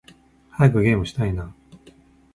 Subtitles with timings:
[0.57, 1.43] 早くゲームしたいな〜〜〜